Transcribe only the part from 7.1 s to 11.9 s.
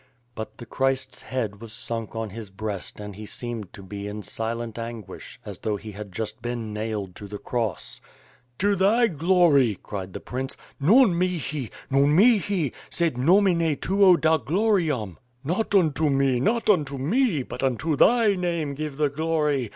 to the cross. "To thy glory," cried the nrince, ^'Non mxhi!